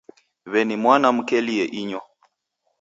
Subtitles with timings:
[0.51, 2.01] W'eni mwana mkelie inyo.